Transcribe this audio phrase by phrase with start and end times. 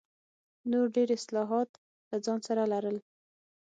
[0.71, 1.69] نور ډېر اصلاحات
[2.09, 2.97] له ځان سره لرل.